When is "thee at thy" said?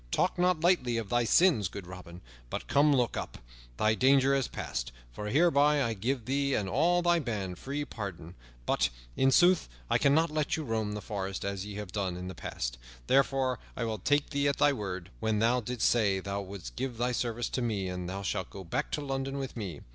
14.31-14.73